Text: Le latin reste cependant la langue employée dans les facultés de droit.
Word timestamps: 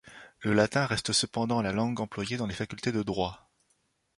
Le 0.39 0.55
latin 0.55 0.87
reste 0.87 1.11
cependant 1.13 1.61
la 1.61 1.71
langue 1.73 1.99
employée 2.01 2.35
dans 2.37 2.47
les 2.47 2.55
facultés 2.55 2.91
de 2.91 3.03
droit. 3.03 3.51